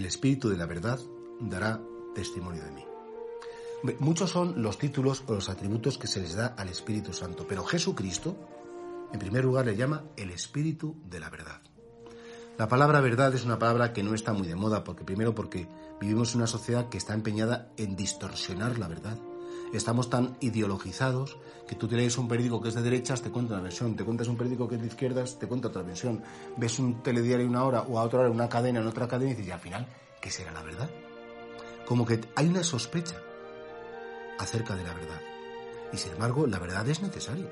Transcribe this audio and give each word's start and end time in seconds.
El 0.00 0.06
Espíritu 0.06 0.48
de 0.48 0.56
la 0.56 0.64
verdad 0.64 0.98
dará 1.40 1.78
testimonio 2.14 2.64
de 2.64 2.70
mí. 2.70 2.82
Muchos 3.98 4.30
son 4.30 4.62
los 4.62 4.78
títulos 4.78 5.22
o 5.26 5.34
los 5.34 5.50
atributos 5.50 5.98
que 5.98 6.06
se 6.06 6.22
les 6.22 6.34
da 6.34 6.54
al 6.56 6.70
Espíritu 6.70 7.12
Santo, 7.12 7.44
pero 7.46 7.64
Jesucristo, 7.64 8.34
en 9.12 9.18
primer 9.18 9.44
lugar, 9.44 9.66
le 9.66 9.76
llama 9.76 10.04
el 10.16 10.30
Espíritu 10.30 10.96
de 11.04 11.20
la 11.20 11.28
verdad. 11.28 11.60
La 12.56 12.66
palabra 12.66 13.02
verdad 13.02 13.34
es 13.34 13.44
una 13.44 13.58
palabra 13.58 13.92
que 13.92 14.02
no 14.02 14.14
está 14.14 14.32
muy 14.32 14.48
de 14.48 14.54
moda, 14.54 14.84
porque 14.84 15.04
primero 15.04 15.34
porque 15.34 15.68
vivimos 16.00 16.32
en 16.32 16.38
una 16.38 16.46
sociedad 16.46 16.88
que 16.88 16.96
está 16.96 17.12
empeñada 17.12 17.70
en 17.76 17.94
distorsionar 17.94 18.78
la 18.78 18.88
verdad. 18.88 19.18
Estamos 19.72 20.10
tan 20.10 20.36
ideologizados 20.40 21.38
que 21.68 21.76
tú 21.76 21.86
lees 21.88 22.18
un 22.18 22.26
periódico 22.26 22.60
que 22.60 22.68
es 22.68 22.74
de 22.74 22.82
derechas, 22.82 23.22
te 23.22 23.30
cuenta 23.30 23.54
una 23.54 23.62
versión, 23.62 23.94
te 23.94 24.04
cuentas 24.04 24.26
un 24.26 24.36
periódico 24.36 24.68
que 24.68 24.74
es 24.74 24.80
de 24.80 24.88
izquierdas, 24.88 25.38
te 25.38 25.46
cuenta 25.46 25.68
otra 25.68 25.82
versión, 25.82 26.22
ves 26.56 26.78
un 26.80 27.02
telediario 27.02 27.46
una 27.46 27.64
hora 27.64 27.82
o 27.82 27.98
a 27.98 28.02
otra 28.02 28.20
hora 28.20 28.30
una 28.30 28.48
cadena 28.48 28.80
en 28.80 28.86
otra 28.88 29.06
cadena 29.06 29.30
y 29.30 29.34
dices, 29.34 29.48
y 29.48 29.52
al 29.52 29.60
final, 29.60 29.86
¿qué 30.20 30.30
será 30.30 30.50
la 30.50 30.62
verdad? 30.62 30.90
Como 31.86 32.04
que 32.04 32.20
hay 32.34 32.48
una 32.48 32.64
sospecha 32.64 33.16
acerca 34.38 34.74
de 34.74 34.82
la 34.82 34.94
verdad. 34.94 35.20
Y 35.92 35.96
sin 35.96 36.12
embargo, 36.12 36.46
la 36.46 36.58
verdad 36.58 36.88
es 36.88 37.02
necesaria. 37.02 37.48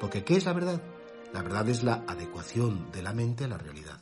Porque 0.00 0.24
¿qué 0.24 0.36
es 0.36 0.44
la 0.44 0.52
verdad? 0.52 0.80
La 1.32 1.42
verdad 1.42 1.68
es 1.68 1.82
la 1.82 2.04
adecuación 2.06 2.90
de 2.92 3.02
la 3.02 3.12
mente 3.12 3.44
a 3.44 3.48
la 3.48 3.58
realidad. 3.58 4.00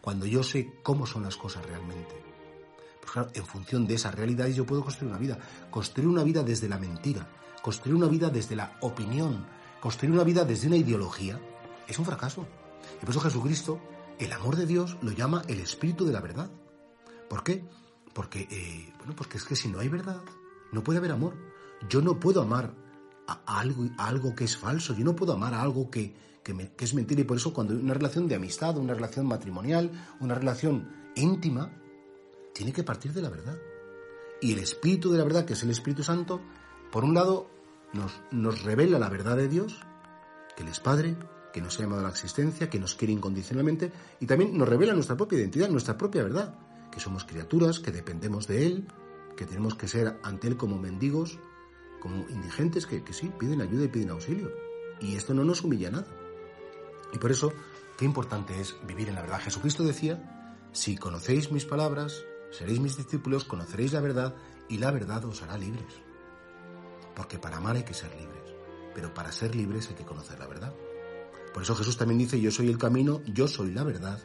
Cuando 0.00 0.26
yo 0.26 0.42
sé 0.42 0.80
cómo 0.82 1.06
son 1.06 1.22
las 1.22 1.36
cosas 1.36 1.64
realmente. 1.66 2.31
En 3.34 3.44
función 3.44 3.86
de 3.86 3.94
esa 3.94 4.10
realidad 4.10 4.46
yo 4.48 4.64
puedo 4.64 4.82
construir 4.82 5.10
una 5.10 5.20
vida. 5.20 5.38
Construir 5.70 6.08
una 6.08 6.24
vida 6.24 6.42
desde 6.42 6.68
la 6.68 6.78
mentira, 6.78 7.26
construir 7.62 7.96
una 7.96 8.08
vida 8.08 8.30
desde 8.30 8.56
la 8.56 8.76
opinión, 8.80 9.44
construir 9.80 10.14
una 10.14 10.24
vida 10.24 10.44
desde 10.44 10.68
una 10.68 10.76
ideología, 10.76 11.40
es 11.86 11.98
un 11.98 12.04
fracaso. 12.04 12.46
Y 12.96 13.00
por 13.00 13.10
eso 13.10 13.20
Jesucristo, 13.20 13.80
el 14.18 14.32
amor 14.32 14.56
de 14.56 14.66
Dios, 14.66 14.96
lo 15.02 15.12
llama 15.12 15.42
el 15.48 15.60
espíritu 15.60 16.04
de 16.04 16.12
la 16.12 16.20
verdad. 16.20 16.50
¿Por 17.28 17.42
qué? 17.42 17.64
Porque, 18.12 18.46
eh, 18.50 18.92
bueno, 18.98 19.14
porque 19.16 19.38
es 19.38 19.44
que 19.44 19.56
si 19.56 19.68
no 19.68 19.80
hay 19.80 19.88
verdad, 19.88 20.22
no 20.70 20.82
puede 20.82 20.98
haber 20.98 21.12
amor. 21.12 21.34
Yo 21.88 22.00
no 22.00 22.20
puedo 22.20 22.40
amar 22.42 22.74
a 23.26 23.60
algo, 23.60 23.88
a 23.98 24.08
algo 24.08 24.34
que 24.34 24.44
es 24.44 24.56
falso, 24.56 24.94
yo 24.94 25.04
no 25.04 25.16
puedo 25.16 25.32
amar 25.32 25.54
a 25.54 25.62
algo 25.62 25.90
que, 25.90 26.14
que, 26.42 26.70
es 26.78 26.94
mentira 26.94 27.20
y 27.20 27.24
por 27.24 27.36
eso 27.36 27.52
cuando 27.52 27.72
hay 27.72 27.80
una 27.80 27.94
relación 27.94 28.28
de 28.28 28.34
amistad, 28.34 28.76
una 28.76 28.94
relación 28.94 29.26
matrimonial, 29.26 29.90
una 30.20 30.34
relación 30.34 30.88
íntima, 31.14 31.70
tiene 32.54 32.72
que 32.72 32.84
partir 32.84 33.12
de 33.12 33.22
la 33.22 33.30
verdad. 33.30 33.58
Y 34.40 34.52
el 34.52 34.58
Espíritu 34.58 35.12
de 35.12 35.18
la 35.18 35.24
verdad, 35.24 35.44
que 35.44 35.52
es 35.52 35.62
el 35.62 35.70
Espíritu 35.70 36.02
Santo, 36.02 36.40
por 36.90 37.04
un 37.04 37.14
lado 37.14 37.48
nos, 37.92 38.20
nos 38.30 38.62
revela 38.62 38.98
la 38.98 39.08
verdad 39.08 39.36
de 39.36 39.48
Dios, 39.48 39.80
que 40.56 40.62
Él 40.62 40.68
es 40.68 40.80
Padre, 40.80 41.16
que 41.52 41.60
nos 41.60 41.78
ha 41.78 41.82
llamado 41.82 42.00
a 42.00 42.04
la 42.04 42.10
existencia, 42.10 42.68
que 42.68 42.80
nos 42.80 42.94
quiere 42.94 43.12
incondicionalmente, 43.12 43.92
y 44.20 44.26
también 44.26 44.56
nos 44.56 44.68
revela 44.68 44.94
nuestra 44.94 45.16
propia 45.16 45.38
identidad, 45.38 45.68
nuestra 45.68 45.96
propia 45.96 46.22
verdad, 46.22 46.58
que 46.90 47.00
somos 47.00 47.24
criaturas, 47.24 47.78
que 47.78 47.92
dependemos 47.92 48.46
de 48.46 48.66
Él, 48.66 48.88
que 49.36 49.46
tenemos 49.46 49.74
que 49.74 49.88
ser 49.88 50.18
ante 50.22 50.48
Él 50.48 50.56
como 50.56 50.78
mendigos, 50.78 51.38
como 52.00 52.28
indigentes 52.28 52.86
que, 52.86 53.04
que 53.04 53.12
sí, 53.12 53.30
piden 53.38 53.60
ayuda 53.60 53.84
y 53.84 53.88
piden 53.88 54.10
auxilio. 54.10 54.50
Y 55.00 55.14
esto 55.14 55.34
no 55.34 55.44
nos 55.44 55.62
humilla 55.62 55.90
nada. 55.90 56.08
Y 57.12 57.18
por 57.18 57.30
eso, 57.30 57.52
qué 57.96 58.04
importante 58.04 58.60
es 58.60 58.74
vivir 58.86 59.08
en 59.08 59.14
la 59.14 59.22
verdad. 59.22 59.40
Jesucristo 59.40 59.84
decía, 59.84 60.58
si 60.72 60.96
conocéis 60.96 61.52
mis 61.52 61.64
palabras, 61.64 62.24
seréis 62.52 62.78
mis 62.78 62.96
discípulos, 62.96 63.44
conoceréis 63.44 63.92
la 63.92 64.00
verdad 64.00 64.34
y 64.68 64.78
la 64.78 64.92
verdad 64.92 65.24
os 65.24 65.42
hará 65.42 65.58
libres. 65.58 65.94
Porque 67.16 67.38
para 67.38 67.56
amar 67.56 67.76
hay 67.76 67.82
que 67.82 67.94
ser 67.94 68.14
libres, 68.14 68.54
pero 68.94 69.12
para 69.12 69.32
ser 69.32 69.56
libres 69.56 69.88
hay 69.88 69.96
que 69.96 70.04
conocer 70.04 70.38
la 70.38 70.46
verdad. 70.46 70.72
Por 71.52 71.62
eso 71.62 71.74
Jesús 71.74 71.96
también 71.96 72.18
dice, 72.18 72.40
yo 72.40 72.50
soy 72.50 72.68
el 72.68 72.78
camino, 72.78 73.20
yo 73.26 73.48
soy 73.48 73.72
la 73.72 73.82
verdad 73.82 74.18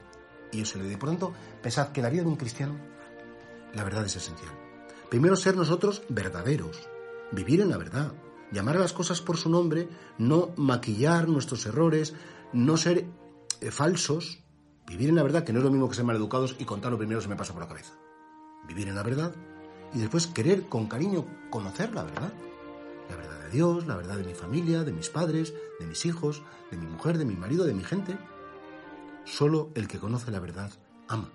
y 0.51 0.59
yo 0.59 0.65
soy 0.65 0.81
la 0.81 0.87
vida. 0.87 0.99
Por 0.99 1.09
tanto, 1.09 1.33
pensad 1.61 1.91
que 1.91 2.01
la 2.01 2.09
vida 2.09 2.21
de 2.21 2.29
un 2.29 2.35
cristiano, 2.35 2.77
la 3.73 3.83
verdad 3.83 4.05
es 4.05 4.15
esencial. 4.15 4.51
Primero 5.09 5.35
ser 5.35 5.55
nosotros 5.55 6.03
verdaderos, 6.09 6.87
vivir 7.31 7.61
en 7.61 7.69
la 7.69 7.77
verdad, 7.77 8.13
llamar 8.51 8.77
a 8.77 8.79
las 8.79 8.93
cosas 8.93 9.21
por 9.21 9.37
su 9.37 9.49
nombre, 9.49 9.89
no 10.17 10.51
maquillar 10.55 11.27
nuestros 11.27 11.65
errores, 11.65 12.13
no 12.53 12.77
ser 12.77 13.05
eh, 13.61 13.71
falsos, 13.71 14.39
vivir 14.85 15.09
en 15.09 15.15
la 15.15 15.23
verdad, 15.23 15.43
que 15.43 15.53
no 15.53 15.59
es 15.59 15.65
lo 15.65 15.71
mismo 15.71 15.89
que 15.89 15.95
ser 15.95 16.05
maleducados 16.05 16.55
y 16.59 16.65
contar 16.65 16.91
lo 16.91 16.97
primero 16.97 17.21
se 17.21 17.27
me 17.27 17.35
pasa 17.35 17.53
por 17.53 17.61
la 17.61 17.67
cabeza. 17.67 17.93
Vivir 18.67 18.87
en 18.87 18.95
la 18.95 19.03
verdad 19.03 19.33
y 19.93 19.99
después 19.99 20.27
querer 20.27 20.67
con 20.67 20.87
cariño 20.87 21.25
conocer 21.49 21.93
la 21.93 22.03
verdad. 22.03 22.33
La 23.09 23.15
verdad 23.15 23.43
de 23.45 23.49
Dios, 23.51 23.87
la 23.87 23.95
verdad 23.95 24.17
de 24.17 24.25
mi 24.25 24.33
familia, 24.33 24.83
de 24.83 24.91
mis 24.91 25.09
padres, 25.09 25.53
de 25.79 25.85
mis 25.85 26.05
hijos, 26.05 26.43
de 26.71 26.77
mi 26.77 26.85
mujer, 26.85 27.17
de 27.17 27.25
mi 27.25 27.35
marido, 27.35 27.65
de 27.65 27.73
mi 27.73 27.83
gente. 27.83 28.17
Solo 29.23 29.71
el 29.75 29.87
que 29.87 29.99
conoce 29.99 30.31
la 30.31 30.39
verdad 30.39 30.71
ama. 31.07 31.31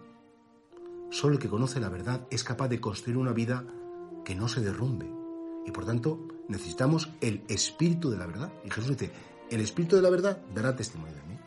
Solo 1.10 1.34
el 1.34 1.40
que 1.40 1.48
conoce 1.48 1.80
la 1.80 1.88
verdad 1.88 2.26
es 2.30 2.44
capaz 2.44 2.68
de 2.68 2.80
construir 2.80 3.16
una 3.16 3.32
vida 3.32 3.64
que 4.24 4.34
no 4.34 4.48
se 4.48 4.60
derrumbe, 4.60 5.10
y 5.64 5.70
por 5.70 5.84
tanto, 5.84 6.26
necesitamos 6.48 7.10
el 7.20 7.44
espíritu 7.48 8.10
de 8.10 8.18
la 8.18 8.26
verdad. 8.26 8.52
Y 8.64 8.70
Jesús 8.70 8.96
dice, 8.96 9.12
el 9.50 9.60
espíritu 9.60 9.96
de 9.96 10.02
la 10.02 10.10
verdad 10.10 10.42
dará 10.54 10.74
testimonio 10.74 11.14
de 11.14 11.22
mí. 11.22 11.38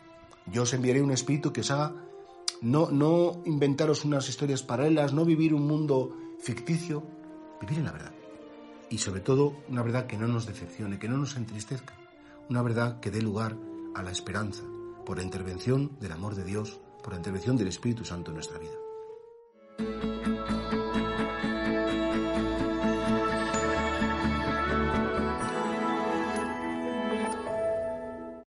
Yo 0.47 0.63
os 0.63 0.73
enviaré 0.73 1.01
un 1.01 1.11
espíritu 1.11 1.51
que 1.51 1.61
os 1.61 1.71
haga 1.71 1.93
no, 2.61 3.41
inventaros 3.45 4.05
unas 4.05 4.29
historias 4.29 4.63
paralelas, 4.63 5.13
no 5.13 5.25
vivir 5.25 5.53
un 5.53 5.67
mundo 5.67 6.15
ficticio, 6.39 7.03
vivir 7.61 7.79
en 7.79 7.85
la 7.85 7.91
verdad. 7.91 8.13
Y 8.89 8.99
sobre 8.99 9.21
todo, 9.21 9.55
una 9.69 9.83
verdad 9.83 10.07
que 10.07 10.17
no 10.17 10.27
nos 10.27 10.45
decepcione, 10.45 10.99
que 10.99 11.09
no 11.09 11.17
nos 11.17 11.35
entristezca. 11.35 11.97
Una 12.49 12.61
verdad 12.61 12.99
que 12.99 13.11
dé 13.11 13.21
lugar 13.21 13.57
a 13.95 14.03
la 14.03 14.11
esperanza, 14.11 14.63
por 15.05 15.17
la 15.17 15.23
intervención 15.23 15.97
del 15.99 16.11
amor 16.11 16.35
de 16.35 16.43
Dios, 16.43 16.79
por 17.03 17.13
la 17.13 17.17
intervención 17.17 17.57
del 17.57 17.67
Espíritu 17.67 18.05
Santo 18.05 18.31
en 18.31 18.35
nuestra 18.35 18.59
vida. 18.59 20.14